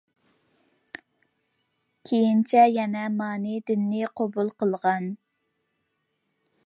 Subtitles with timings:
[2.11, 5.11] كېيىنچە يەنە مانى دىنىنى قوبۇل قىلغان.